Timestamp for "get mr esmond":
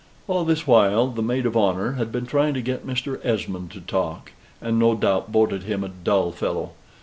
2.63-3.69